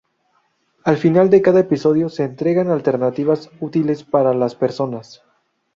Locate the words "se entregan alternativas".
2.09-3.51